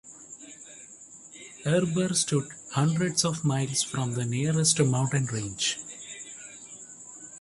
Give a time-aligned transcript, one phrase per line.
[1.63, 5.77] Erebor stood hundreds of miles from the nearest mountain range.